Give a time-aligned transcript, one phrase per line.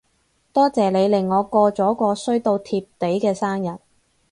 [0.51, 3.77] 多謝你令我過咗個衰到貼地嘅生日